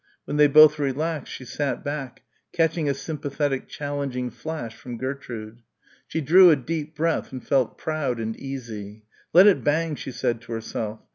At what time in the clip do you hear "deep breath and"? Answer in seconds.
6.55-7.45